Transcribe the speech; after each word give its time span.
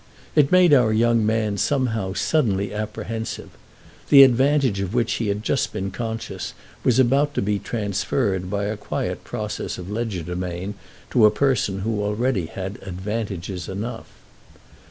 It 0.35 0.51
made 0.51 0.73
our 0.73 0.91
young 0.91 1.23
man, 1.27 1.59
somehow, 1.59 2.13
suddenly 2.13 2.73
apprehensive; 2.73 3.51
the 4.09 4.23
advantage 4.23 4.79
of 4.79 4.95
which 4.95 5.13
he 5.21 5.27
had 5.27 5.43
just 5.43 5.71
been 5.73 5.91
conscious 5.91 6.55
was 6.83 6.97
about 6.97 7.35
to 7.35 7.41
be 7.43 7.59
transferred 7.59 8.49
by 8.49 8.63
a 8.65 8.77
quiet 8.77 9.23
process 9.23 9.77
of 9.77 9.91
legerdemain 9.91 10.73
to 11.11 11.27
a 11.27 11.29
person 11.29 11.81
who 11.81 12.01
already 12.01 12.47
had 12.47 12.79
advantages 12.81 13.69
enough. 13.69 14.07